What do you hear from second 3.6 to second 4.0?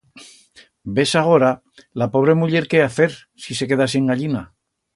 se queda